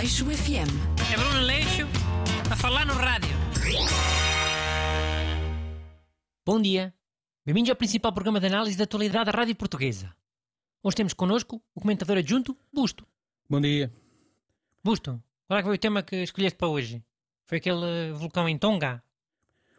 Aleixo 0.00 0.24
FM. 0.24 0.70
É 1.12 1.16
Bruno 1.18 1.40
Leixo 1.40 1.86
a 2.50 2.56
falar 2.56 2.86
no 2.86 2.94
rádio. 2.94 3.36
Bom 6.46 6.58
dia. 6.58 6.94
Bem-vindos 7.44 7.68
ao 7.68 7.76
principal 7.76 8.10
programa 8.10 8.40
de 8.40 8.46
análise 8.46 8.78
da 8.78 8.84
atualidade 8.84 9.26
da 9.26 9.36
Rádio 9.38 9.54
Portuguesa. 9.56 10.16
Hoje 10.82 10.96
temos 10.96 11.12
connosco 11.12 11.62
o 11.74 11.80
comentador 11.82 12.16
adjunto, 12.16 12.56
Busto. 12.72 13.06
Bom 13.46 13.60
dia. 13.60 13.92
Busto, 14.82 15.22
qual 15.46 15.58
é 15.58 15.62
que 15.62 15.68
foi 15.68 15.74
o 15.76 15.78
tema 15.78 16.02
que 16.02 16.16
escolheste 16.22 16.56
para 16.56 16.68
hoje? 16.68 17.04
Foi 17.44 17.58
aquele 17.58 17.84
eh, 17.84 18.12
vulcão 18.14 18.48
em 18.48 18.56
Tonga? 18.56 19.02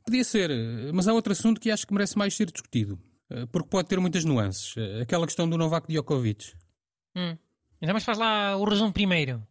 Podia 0.05 0.23
ser, 0.23 0.51
eh, 0.51 0.91
mas 0.93 1.07
há 1.07 1.13
outro 1.13 1.31
assunto 1.33 1.59
que 1.59 1.71
acho 1.71 1.87
que 1.87 1.93
merece 1.95 2.15
mais 2.15 2.35
ser 2.35 2.45
discutido. 2.51 2.99
eh, 3.27 3.47
Porque 3.47 3.69
pode 3.69 3.87
ter 3.87 3.99
muitas 3.99 4.23
nuances. 4.23 4.75
Aquela 5.01 5.25
questão 5.25 5.49
do 5.49 5.57
Novak 5.57 5.87
Djokovic. 5.91 6.53
Hum. 7.15 7.35
Então 7.81 7.95
mas 7.95 8.03
faz 8.03 8.19
lá 8.19 8.55
o 8.55 8.63
resumo 8.65 8.93
primeiro. 8.93 9.43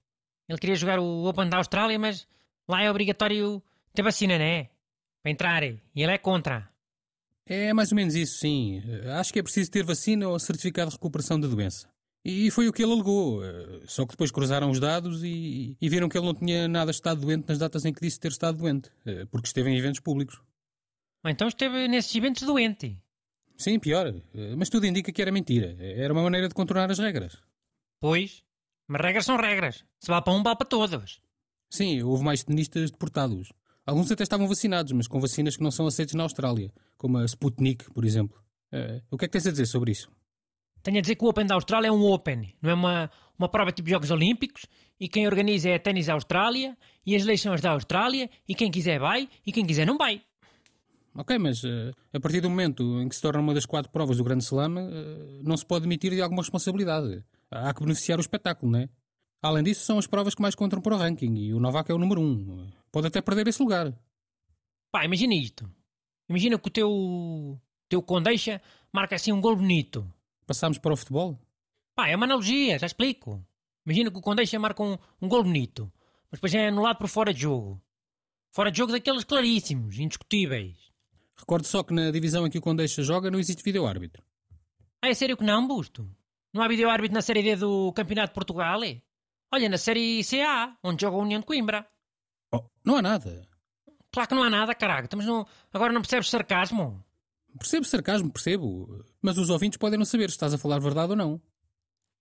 Ele 0.51 0.59
queria 0.59 0.75
jogar 0.75 0.99
o 0.99 1.25
Open 1.29 1.49
da 1.49 1.59
Austrália, 1.59 1.97
mas 1.97 2.27
lá 2.69 2.83
é 2.83 2.91
obrigatório 2.91 3.63
ter 3.95 4.03
vacina, 4.03 4.37
não 4.37 4.45
é? 4.45 4.69
Para 5.23 5.31
entrar. 5.31 5.63
E 5.63 5.79
ele 5.95 6.11
é 6.13 6.19
contra. 6.19 6.69
É 7.47 7.73
mais 7.73 7.93
ou 7.93 7.97
menos 7.97 8.17
isso, 8.17 8.39
sim. 8.39 8.83
Acho 9.19 9.33
que 9.33 9.39
é 9.39 9.43
preciso 9.43 9.71
ter 9.71 9.85
vacina 9.85 10.29
ou 10.29 10.37
certificado 10.41 10.91
de 10.91 10.97
recuperação 10.97 11.39
da 11.39 11.47
doença. 11.47 11.89
E 12.25 12.51
foi 12.51 12.67
o 12.69 12.73
que 12.73 12.83
ele 12.83 12.93
alegou. 12.93 13.41
Só 13.87 14.05
que 14.05 14.11
depois 14.13 14.33
cruzaram 14.33 14.71
os 14.71 14.81
dados 14.81 15.23
e, 15.23 15.77
e 15.81 15.89
viram 15.89 16.09
que 16.09 16.19
ele 16.19 16.27
não 16.27 16.35
tinha 16.35 16.67
nada 16.67 16.91
estado 16.91 17.21
doente 17.21 17.49
nas 17.49 17.59
datas 17.59 17.85
em 17.85 17.93
que 17.93 18.01
disse 18.01 18.19
ter 18.19 18.29
estado 18.33 18.59
doente. 18.59 18.91
eh, 19.07 19.25
Porque 19.27 19.47
esteve 19.47 19.71
em 19.71 19.79
eventos 19.79 20.01
públicos. 20.01 20.41
Então 21.25 21.47
esteve 21.49 21.87
nesses 21.87 22.15
eventos 22.15 22.43
doente. 22.43 22.99
Sim, 23.57 23.79
pior. 23.79 24.09
eh, 24.35 24.55
Mas 24.57 24.69
tudo 24.69 24.85
indica 24.87 25.13
que 25.13 25.23
era 25.23 25.31
mentira. 25.33 25.77
Era 25.79 26.13
uma 26.13 26.23
maneira 26.23 26.49
de 26.49 26.55
contornar 26.55 26.91
as 26.91 26.99
regras. 26.99 27.39
Pois. 28.01 28.43
Mas 28.93 29.03
regras 29.03 29.25
são 29.25 29.37
regras. 29.37 29.85
Se 30.01 30.11
vale 30.11 30.25
para 30.25 30.33
um, 30.33 30.43
vale 30.43 30.57
para 30.57 30.67
todos. 30.67 31.21
Sim, 31.71 32.03
houve 32.03 32.25
mais 32.25 32.43
tenistas 32.43 32.91
deportados. 32.91 33.53
Alguns 33.87 34.11
até 34.11 34.25
estavam 34.25 34.49
vacinados, 34.49 34.91
mas 34.91 35.07
com 35.07 35.21
vacinas 35.21 35.57
que 35.57 35.63
não 35.63 35.71
são 35.71 35.87
aceitas 35.87 36.15
na 36.15 36.25
Austrália, 36.25 36.73
como 36.99 37.19
a 37.19 37.25
Sputnik, 37.25 37.89
por 37.93 38.05
exemplo. 38.05 38.37
Eh, 38.73 39.01
o 39.09 39.17
que 39.17 39.27
é 39.27 39.29
que 39.29 39.33
tens 39.33 39.47
a 39.47 39.53
dizer 39.53 39.67
sobre 39.67 39.93
isso? 39.93 40.11
Tenho 40.83 40.99
a 40.99 41.01
dizer 41.03 41.15
que 41.15 41.25
o 41.25 41.29
Open 41.29 41.47
da 41.47 41.55
Austrália 41.55 41.87
é 41.87 41.93
um 41.93 42.03
Open, 42.03 42.53
não 42.61 42.71
é 42.71 42.75
uma, 42.75 43.11
uma 43.39 43.49
prova 43.49 43.71
tipo 43.71 43.89
Jogos 43.89 44.11
Olímpicos, 44.11 44.67
e 44.99 45.09
quem 45.09 45.25
organiza 45.25 45.69
é 45.69 45.77
a 45.77 45.79
Ténis 45.79 46.09
Austrália, 46.09 46.77
e 47.07 47.15
as 47.15 47.25
leis 47.25 47.41
são 47.41 47.53
as 47.53 47.61
da 47.61 47.71
Austrália, 47.71 48.29
e 48.49 48.57
quem 48.57 48.73
quiser 48.73 48.99
vai, 48.99 49.29
e 49.47 49.53
quem 49.53 49.65
quiser 49.65 49.87
não 49.87 49.97
vai. 49.97 50.21
Ok, 51.15 51.39
mas 51.39 51.63
eh, 51.63 51.93
a 52.13 52.19
partir 52.19 52.41
do 52.41 52.51
momento 52.51 53.01
em 53.01 53.09
que 53.09 53.15
se 53.15 53.23
torna 53.23 53.39
uma 53.39 53.55
das 53.55 53.67
quatro 53.67 53.93
provas 53.93 54.17
do 54.17 54.25
Grande 54.25 54.43
Slam, 54.43 54.79
eh, 54.79 55.43
não 55.45 55.57
se 55.57 55.65
pode 55.65 55.83
demitir 55.83 56.11
de 56.11 56.21
alguma 56.21 56.43
responsabilidade. 56.43 57.25
Há 57.51 57.75
que 57.75 57.81
beneficiar 57.81 58.19
o 58.19 58.21
espetáculo, 58.21 58.71
não 58.71 58.81
é? 58.81 58.89
Além 59.43 59.65
disso, 59.65 59.85
são 59.85 59.99
as 59.99 60.07
provas 60.07 60.35
que 60.35 60.43
mais 60.43 60.55
contam 60.55 60.81
para 60.81 60.95
o 60.95 60.99
ranking 60.99 61.35
e 61.35 61.55
o 61.55 61.61
Novak 61.61 61.91
é 61.91 61.95
o 61.95 61.99
número 61.99 62.21
um. 62.21 62.71
Pode 62.93 63.07
até 63.07 63.21
perder 63.21 63.49
esse 63.49 63.63
lugar. 63.63 63.93
Pá, 64.93 65.05
imagina 65.05 65.35
isto. 65.35 65.71
Imagina 66.29 66.59
que 66.59 66.69
o 66.69 66.71
teu, 66.71 67.61
teu 67.89 68.03
Condeixa 68.03 68.61
marca 68.93 69.17
assim 69.17 69.33
um 69.33 69.41
gol 69.41 69.57
bonito. 69.57 70.07
Passámos 70.47 70.79
para 70.79 70.93
o 70.93 70.97
futebol? 70.97 71.39
Pá, 71.95 72.09
é 72.09 72.17
uma 72.17 72.27
analogia, 72.27 72.79
já 72.79 72.87
explico. 72.87 73.45
Imagina 73.85 74.11
que 74.11 74.19
o 74.19 74.23
Condeixa 74.23 74.59
marca 74.59 74.83
um, 74.83 74.99
um 75.21 75.29
gol 75.29 75.43
bonito, 75.43 75.91
mas 76.31 76.39
depois 76.39 76.55
é 76.55 76.69
anulado 76.69 76.99
por 76.99 77.09
fora 77.09 77.33
de 77.33 77.41
jogo. 77.41 77.83
Fora 78.53 78.71
de 78.71 78.79
jogo 78.79 78.93
daqueles 78.93 79.25
claríssimos, 79.25 79.99
indiscutíveis. 79.99 80.77
Recordo 81.37 81.67
só 81.67 81.83
que 81.83 81.95
na 81.95 82.11
divisão 82.11 82.47
em 82.47 82.51
que 82.51 82.59
o 82.59 82.63
Condeixa 82.63 83.03
joga 83.03 83.31
não 83.31 83.39
existe 83.39 83.63
vídeo-árbitro. 83.63 84.23
Ah, 85.01 85.09
é 85.09 85.15
sério 85.15 85.37
que 85.37 85.45
não, 85.45 85.67
Busto? 85.67 86.09
Não 86.53 86.63
há 86.63 86.69
vídeo-árbitro 86.69 87.15
na 87.15 87.23
Série 87.23 87.43
D 87.43 87.57
do 87.57 87.93
Campeonato 87.93 88.31
de 88.31 88.35
Portugal? 88.35 88.83
é? 88.83 89.01
Olha, 89.53 89.69
na 89.69 89.79
Série 89.79 90.23
CA, 90.25 90.77
onde 90.83 91.03
joga 91.03 91.17
a 91.17 91.21
União 91.21 91.41
de 91.41 91.47
Coimbra. 91.47 91.87
Oh, 92.53 92.65
não 92.85 92.97
há 92.97 93.03
nada. 93.03 93.49
Claro 94.13 94.29
que 94.29 94.35
não 94.35 94.43
há 94.43 94.51
nada, 94.51 94.75
caralho. 94.75 95.05
Estamos 95.05 95.27
no... 95.27 95.47
Agora 95.73 95.93
não 95.93 96.01
percebes 96.01 96.29
sarcasmo? 96.29 97.05
Percebo 97.59 97.85
sarcasmo, 97.85 98.33
percebo. 98.33 99.05
Mas 99.23 99.39
os 99.39 99.51
ouvintes 99.51 99.77
podem 99.77 99.99
não 99.99 100.05
saber 100.05 100.31
se 100.31 100.37
estás 100.37 100.55
a 100.55 100.59
falar 100.59 100.79
verdade 100.79 101.11
ou 101.13 101.17
não. 101.17 101.41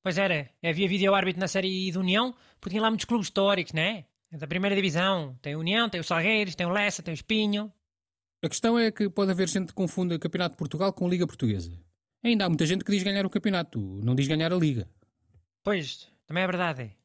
Pois 0.02 0.18
era, 0.18 0.50
havia 0.64 0.88
vídeo-árbitro 0.88 1.40
na 1.40 1.48
Série 1.48 1.92
de 1.92 1.98
União, 1.98 2.34
porque 2.60 2.72
tinha 2.72 2.82
lá 2.82 2.90
muitos 2.90 3.06
clubes 3.06 3.28
históricos, 3.28 3.74
não 3.74 3.82
é? 3.82 4.06
É 4.32 4.38
da 4.38 4.48
primeira 4.48 4.76
divisão. 4.76 5.38
Tem 5.42 5.54
a 5.54 5.58
União, 5.58 5.90
tem 5.90 6.00
o 6.00 6.04
Salgueiros, 6.04 6.56
tem 6.56 6.66
o 6.66 6.72
Lessa, 6.72 7.04
tem 7.04 7.14
o 7.14 7.16
Espinho. 7.16 7.72
A 8.44 8.48
questão 8.48 8.78
é 8.80 8.92
que 8.92 9.10
pode 9.10 9.32
haver 9.32 9.50
gente 9.50 9.68
que 9.68 9.74
confunda 9.74 10.16
o 10.16 10.20
Campeonato 10.20 10.54
de 10.54 10.58
Portugal 10.58 10.94
com 10.94 11.06
a 11.06 11.10
Liga 11.10 11.28
Portuguesa. 11.28 11.72
Ainda 12.24 12.46
há 12.46 12.50
muita 12.50 12.66
gente 12.66 12.84
que 12.84 12.92
diz 12.92 13.04
ganhar 13.04 13.26
o 13.26 13.30
campeonato, 13.30 13.80
não 14.04 14.14
diz 14.14 14.28
ganhar 14.28 14.52
a 14.52 14.56
Liga. 14.56 14.90
Pois, 15.64 16.12
também 16.28 16.44
é 16.44 16.48
verdade. 16.48 16.96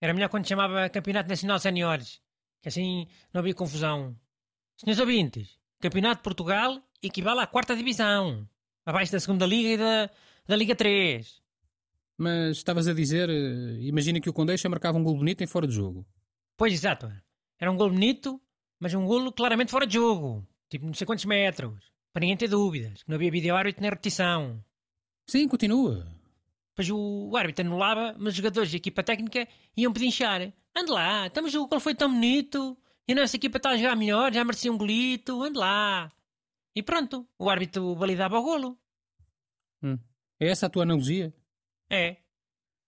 Era 0.00 0.14
melhor 0.14 0.28
quando 0.28 0.48
chamava 0.48 0.88
Campeonato 0.88 1.28
Nacional 1.28 1.58
Seniores, 1.58 2.20
que 2.62 2.68
assim 2.68 3.06
não 3.32 3.40
havia 3.40 3.54
confusão. 3.54 4.16
Senhores 4.76 4.98
ouvintes, 4.98 5.58
Campeonato 5.80 6.16
de 6.16 6.22
Portugal 6.22 6.82
equivale 7.02 7.40
à 7.40 7.46
quarta 7.46 7.76
divisão, 7.76 8.48
abaixo 8.86 9.12
da 9.12 9.20
segunda 9.20 9.44
Liga 9.44 9.68
e 9.68 9.76
da, 9.76 10.10
da 10.46 10.56
Liga 10.56 10.74
3. 10.74 11.42
Mas 12.16 12.56
estavas 12.58 12.88
a 12.88 12.94
dizer, 12.94 13.28
eh, 13.28 13.80
imagina 13.80 14.20
que 14.20 14.30
o 14.30 14.32
Condeixa 14.32 14.68
marcava 14.68 14.96
um 14.96 15.02
gol 15.02 15.16
bonito 15.16 15.42
em 15.42 15.46
fora 15.46 15.66
de 15.66 15.74
jogo. 15.74 16.06
Pois, 16.56 16.72
exato. 16.72 17.12
Era 17.58 17.70
um 17.70 17.76
gol 17.76 17.90
bonito, 17.90 18.40
mas 18.78 18.94
um 18.94 19.04
golo 19.06 19.32
claramente 19.32 19.70
fora 19.70 19.86
de 19.86 19.94
jogo. 19.94 20.46
Tipo, 20.68 20.86
não 20.86 20.94
sei 20.94 21.06
quantos 21.06 21.24
metros. 21.24 21.91
Para 22.12 22.20
ninguém 22.20 22.36
ter 22.36 22.48
dúvidas. 22.48 23.02
que 23.02 23.08
Não 23.08 23.16
havia 23.16 23.30
vídeo-árbitro 23.30 23.80
nem 23.80 23.90
repetição. 23.90 24.62
Sim, 25.26 25.48
continua. 25.48 26.06
Pois 26.74 26.88
o, 26.90 27.30
o 27.30 27.36
árbitro 27.36 27.64
anulava, 27.66 28.14
mas 28.18 28.28
os 28.28 28.34
jogadores 28.34 28.70
da 28.70 28.76
equipa 28.76 29.02
técnica 29.02 29.46
iam 29.76 29.92
pedinchar. 29.92 30.52
Ande 30.76 30.90
lá, 30.90 31.26
estamos 31.26 31.54
o 31.54 31.66
gol 31.66 31.80
foi 31.80 31.94
tão 31.94 32.10
bonito. 32.10 32.76
E 33.06 33.12
a 33.12 33.16
nossa 33.16 33.36
equipa 33.36 33.56
está 33.56 33.70
a 33.70 33.76
jogar 33.76 33.96
melhor, 33.96 34.32
já 34.32 34.44
merecia 34.44 34.72
um 34.72 34.78
golito. 34.78 35.42
Ande 35.42 35.58
lá. 35.58 36.12
E 36.74 36.82
pronto, 36.82 37.26
o 37.38 37.50
árbitro 37.50 37.94
validava 37.94 38.38
o 38.38 38.42
golo. 38.42 38.78
Hum. 39.82 39.98
É 40.40 40.48
essa 40.48 40.66
a 40.66 40.70
tua 40.70 40.82
analogia? 40.84 41.34
É. 41.90 42.16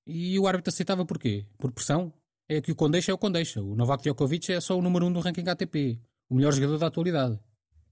E 0.06 0.38
o 0.38 0.46
árbitro 0.46 0.70
aceitava 0.70 1.04
porquê? 1.04 1.46
Por 1.58 1.72
pressão? 1.72 2.12
É 2.48 2.60
que 2.60 2.72
o 2.72 2.76
Condeixa 2.76 3.10
é 3.10 3.14
o 3.14 3.18
Condeixa. 3.18 3.62
O 3.62 3.74
Novak 3.74 4.02
Djokovic 4.02 4.52
é 4.52 4.60
só 4.60 4.78
o 4.78 4.82
número 4.82 5.06
um 5.06 5.12
do 5.12 5.20
ranking 5.20 5.48
ATP. 5.48 6.00
O 6.28 6.34
melhor 6.34 6.52
jogador 6.52 6.78
da 6.78 6.86
atualidade. 6.86 7.38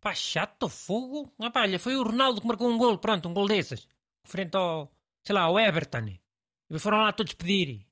Pá, 0.02 0.12
chato, 0.16 0.68
fogo. 0.68 1.32
Ah, 1.38 1.48
pá, 1.48 1.62
foi 1.78 1.94
o 1.96 2.02
Ronaldo 2.02 2.40
que 2.40 2.46
marcou 2.46 2.68
um 2.68 2.76
gol, 2.76 2.98
pronto, 2.98 3.28
um 3.28 3.32
gol 3.32 3.46
desses. 3.46 3.86
Frente 4.24 4.56
ao, 4.56 4.92
sei 5.24 5.32
lá, 5.32 5.42
ao 5.42 5.58
Everton. 5.58 6.18
E 6.68 6.78
foram 6.80 6.98
lá 6.98 7.12
todos 7.12 7.34
pedir. 7.34 7.86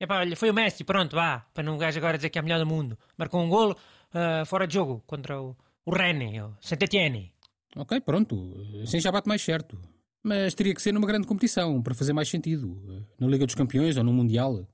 E 0.00 0.06
pá, 0.06 0.20
olha, 0.20 0.34
foi 0.36 0.48
o 0.48 0.54
Messi, 0.54 0.84
pronto, 0.84 1.14
vá. 1.14 1.40
Para 1.52 1.62
não 1.62 1.74
um 1.74 1.78
gajo 1.78 1.98
agora 1.98 2.16
dizer 2.16 2.30
que 2.30 2.38
é 2.38 2.40
o 2.40 2.44
melhor 2.44 2.60
do 2.60 2.66
mundo. 2.66 2.98
Marcou 3.18 3.42
um 3.42 3.50
gol 3.50 3.76
ah, 4.14 4.44
fora 4.46 4.66
de 4.66 4.72
jogo 4.72 5.04
contra 5.06 5.38
o, 5.38 5.54
o 5.84 5.94
Rennes, 5.94 6.42
o 6.42 6.56
Saint-Etienne. 6.62 7.34
Ok, 7.76 8.00
pronto. 8.00 8.56
Assim 8.82 8.98
já 8.98 9.12
bate 9.12 9.28
mais 9.28 9.42
certo. 9.42 9.78
Mas 10.22 10.54
teria 10.54 10.74
que 10.74 10.80
ser 10.80 10.92
numa 10.92 11.06
grande 11.06 11.26
competição, 11.26 11.82
para 11.82 11.94
fazer 11.94 12.14
mais 12.14 12.30
sentido. 12.30 13.06
Na 13.20 13.26
Liga 13.26 13.44
dos 13.44 13.54
Campeões 13.54 13.98
ou 13.98 14.04
no 14.04 14.14
Mundial. 14.14 14.66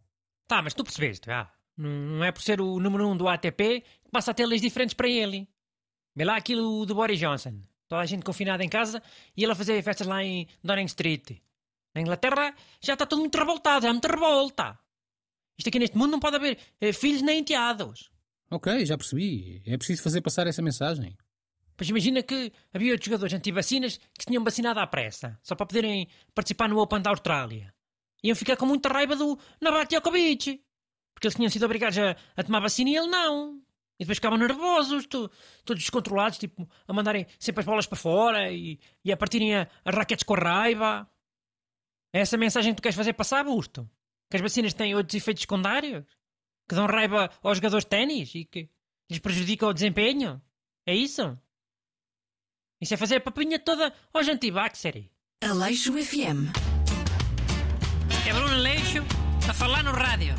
Tá, 0.47 0.63
mas 0.63 0.75
tu 0.75 0.85
percebeste, 0.85 1.27
vá. 1.27 1.53
Não, 1.77 1.91
não 1.91 2.25
é 2.25 2.31
por 2.31 2.43
ser 2.43 2.61
o 2.61 2.79
número 2.79 3.09
um 3.09 3.17
do 3.17 3.27
ATP 3.27 3.81
que 4.05 4.11
passa 4.13 4.31
a 4.31 4.35
ter 4.35 4.47
leis 4.47 4.63
diferentes 4.63 4.95
para 4.95 5.09
ele. 5.09 5.49
Vê 6.15 6.25
lá 6.25 6.37
aquilo 6.37 6.85
do 6.87 6.95
Boris 6.95 7.19
Johnson. 7.19 7.61
Toda 7.89 8.03
a 8.03 8.07
gente 8.07 8.25
confinada 8.25 8.63
em 8.63 8.69
casa 8.69 9.03
e 9.37 9.43
ele 9.43 9.53
a 9.53 9.55
fazer 9.55 9.83
festas 9.83 10.07
lá 10.07 10.23
em 10.23 10.47
Downing 10.63 10.85
Street. 10.87 11.39
Na 11.95 12.01
Inglaterra 12.01 12.55
já 12.81 12.93
está 12.93 13.05
tudo 13.05 13.21
muito 13.21 13.37
revoltado, 13.37 13.87
há 13.87 13.93
muita 13.93 14.09
revolta. 14.09 14.79
Isto 15.59 15.69
aqui 15.69 15.79
neste 15.79 15.97
mundo 15.97 16.13
não 16.13 16.21
pode 16.21 16.37
haver 16.37 16.59
eh, 16.81 16.93
filhos 16.93 17.21
nem 17.23 17.41
enteados. 17.41 18.11
Ok, 18.51 18.87
já 18.87 18.97
percebi. 18.97 19.63
É 19.67 19.77
preciso 19.77 20.03
fazer 20.03 20.21
passar 20.21 20.47
essa 20.47 20.63
mensagem. 20.63 21.17
Pois 21.77 21.89
imagina 21.89 22.23
que 22.23 22.53
havia 22.73 22.93
outros 22.93 23.07
jogadores 23.07 23.33
anti-vacinas 23.35 23.97
que 23.97 24.23
se 24.23 24.27
tinham 24.27 24.45
vacinado 24.45 24.81
à 24.81 24.87
pressa, 24.87 25.39
só 25.43 25.55
para 25.55 25.67
poderem 25.67 26.09
participar 26.35 26.69
no 26.69 26.79
Open 26.79 27.01
da 27.01 27.11
Austrália. 27.11 27.75
Iam 28.23 28.37
ficar 28.37 28.57
com 28.57 28.67
muita 28.67 28.89
raiva 28.89 29.17
do 29.17 29.39
Novak 29.61 29.89
Djokovic. 29.89 30.63
Porque 31.15 31.27
eles 31.27 31.35
tinham 31.35 31.51
sido 31.51 31.65
obrigados 31.65 31.99
a, 31.99 32.17
a 32.37 32.43
tomar 32.43 32.61
vacina 32.61 32.91
e 32.91 32.97
ele 32.97 33.09
não. 33.09 33.61
E 34.01 34.05
depois 34.05 34.17
ficavam 34.17 34.39
nervosos, 34.39 35.05
to- 35.07 35.31
todos 35.63 35.83
descontrolados, 35.83 36.39
tipo, 36.39 36.67
a 36.89 36.93
mandarem 36.93 37.27
sempre 37.39 37.61
as 37.61 37.67
bolas 37.67 37.87
para 37.87 37.99
fora 37.99 38.51
e, 38.51 38.81
e 39.05 39.13
a 39.13 39.17
partirem 39.17 39.55
a- 39.55 39.69
as 39.85 39.95
raquetes 39.95 40.25
com 40.25 40.33
raiva. 40.35 41.07
É 42.13 42.21
essa 42.21 42.35
a 42.37 42.39
mensagem 42.39 42.73
que 42.73 42.81
tu 42.81 42.83
queres 42.83 42.97
fazer 42.97 43.13
passar, 43.13 43.45
Busto? 43.45 43.89
Que 44.31 44.37
as 44.39 44.43
vacinas 44.43 44.73
têm 44.73 44.95
outros 44.95 45.15
efeitos 45.15 45.43
secundários? 45.43 46.05
Que 46.67 46.75
dão 46.75 46.87
raiva 46.87 47.31
aos 47.43 47.59
jogadores 47.59 47.85
de 47.85 47.91
ténis 47.91 48.35
e 48.35 48.45
que 48.47 48.71
lhes 49.11 49.19
prejudicam 49.19 49.69
o 49.69 49.75
desempenho? 49.75 50.41
É 50.87 50.95
isso? 50.95 51.39
Isso 52.81 52.95
é 52.95 52.97
fazer 52.97 53.17
a 53.17 53.21
papinha 53.21 53.59
toda 53.59 53.93
aos 54.15 54.27
anti-vaxxer. 54.29 55.11
Aleixo 55.45 55.93
FM. 55.93 56.49
É 58.27 58.33
Bruno 58.33 58.57
Leixo 58.57 59.03
a 59.49 59.53
falar 59.53 59.83
no 59.85 59.93
rádio. 59.93 60.35